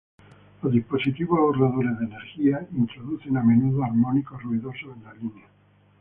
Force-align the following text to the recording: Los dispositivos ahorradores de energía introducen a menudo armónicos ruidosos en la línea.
Los 0.63 0.73
dispositivos 0.73 1.37
ahorradores 1.37 1.99
de 1.99 2.05
energía 2.05 2.67
introducen 2.75 3.37
a 3.37 3.43
menudo 3.43 3.83
armónicos 3.83 4.41
ruidosos 4.41 4.97
en 4.97 5.03
la 5.03 5.13
línea. 5.13 5.45